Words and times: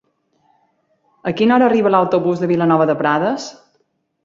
A 1.31 1.33
quina 1.41 1.53
hora 1.57 1.67
arriba 1.73 1.93
l'autobús 1.97 2.43
de 2.45 2.51
Vilanova 2.55 2.91
de 2.93 2.99
Prades? 3.05 3.49